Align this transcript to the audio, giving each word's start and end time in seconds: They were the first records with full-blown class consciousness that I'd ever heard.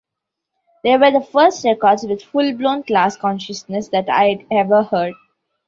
They 0.83 0.97
were 0.97 1.11
the 1.11 1.21
first 1.21 1.63
records 1.63 2.01
with 2.07 2.23
full-blown 2.23 2.81
class 2.85 3.15
consciousness 3.15 3.89
that 3.89 4.09
I'd 4.09 4.47
ever 4.49 4.81
heard. 4.81 5.13